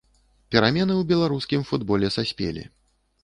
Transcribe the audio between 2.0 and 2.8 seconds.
саспелі.